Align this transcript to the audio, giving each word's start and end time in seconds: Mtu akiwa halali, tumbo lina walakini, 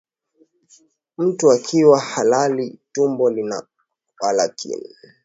Mtu 1.17 1.51
akiwa 1.51 1.99
halali, 1.99 2.79
tumbo 2.91 3.29
lina 3.29 3.63
walakini, 4.21 4.95